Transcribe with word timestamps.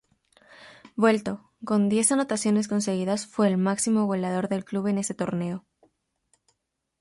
Vuelto, 0.95 1.51
con 1.63 1.87
diez 1.87 2.11
anotaciones 2.11 2.67
conseguidas, 2.67 3.27
fue 3.27 3.45
el 3.49 3.57
máximo 3.59 4.07
goleador 4.07 4.49
del 4.49 4.65
club 4.65 4.87
en 4.87 4.97
ese 4.97 5.13
torneo. 5.13 5.63